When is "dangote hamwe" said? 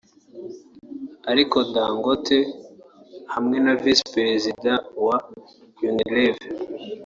1.73-3.57